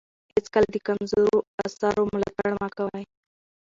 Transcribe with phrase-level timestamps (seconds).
[0.33, 3.03] هېڅکله د کمزورو اثارو ملاتړ مه کوئ.